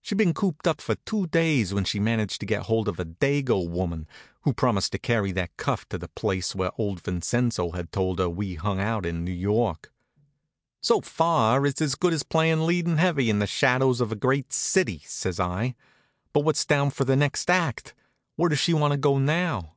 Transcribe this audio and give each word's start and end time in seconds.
She'd 0.00 0.18
been 0.18 0.34
cooped 0.34 0.66
up 0.66 0.80
for 0.80 0.96
two 0.96 1.28
days 1.28 1.72
when 1.72 1.84
she 1.84 2.00
managed 2.00 2.40
to 2.40 2.44
get 2.46 2.62
hold 2.62 2.88
of 2.88 2.98
a 2.98 3.04
Dago 3.04 3.68
woman 3.70 4.08
who 4.42 4.52
promised 4.52 4.90
to 4.90 4.98
carry 4.98 5.30
that 5.30 5.56
cuff 5.56 5.88
to 5.90 5.96
the 5.96 6.08
place 6.08 6.56
where 6.56 6.72
old 6.76 7.00
Vincenzo 7.04 7.70
had 7.70 7.92
told 7.92 8.18
her 8.18 8.28
we 8.28 8.56
hung 8.56 8.80
out 8.80 9.06
in 9.06 9.24
New 9.24 9.30
York. 9.30 9.92
"So 10.82 11.00
far 11.00 11.64
it's 11.66 11.80
as 11.80 11.94
good 11.94 12.12
as 12.12 12.24
playin' 12.24 12.66
leading 12.66 12.96
heavy 12.96 13.30
in 13.30 13.38
'The 13.38 13.46
Shadows 13.46 14.00
of 14.00 14.10
a 14.10 14.16
Great 14.16 14.52
City,'" 14.52 15.02
says 15.04 15.38
I, 15.38 15.76
"but 16.32 16.40
what's 16.40 16.66
down 16.66 16.90
for 16.90 17.04
the 17.04 17.14
next 17.14 17.48
act? 17.48 17.94
Where 18.34 18.48
does 18.48 18.58
she 18.58 18.74
want 18.74 18.90
to 18.90 18.96
go 18.98 19.18
now?" 19.20 19.74